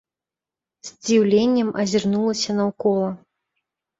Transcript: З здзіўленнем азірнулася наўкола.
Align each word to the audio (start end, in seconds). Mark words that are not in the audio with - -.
З 0.87 0.93
здзіўленнем 0.93 1.69
азірнулася 1.83 2.51
наўкола. 2.61 3.09